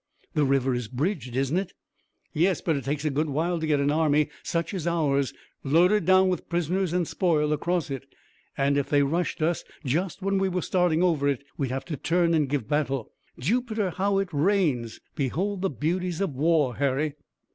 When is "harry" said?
16.77-17.13